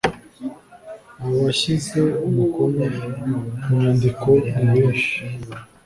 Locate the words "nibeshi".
4.63-5.19